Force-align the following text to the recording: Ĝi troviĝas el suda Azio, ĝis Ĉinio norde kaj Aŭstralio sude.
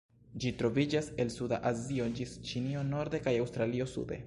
Ĝi 0.43 0.51
troviĝas 0.61 1.09
el 1.25 1.29
suda 1.35 1.59
Azio, 1.71 2.09
ĝis 2.21 2.35
Ĉinio 2.53 2.83
norde 2.91 3.23
kaj 3.29 3.35
Aŭstralio 3.45 3.91
sude. 3.97 4.19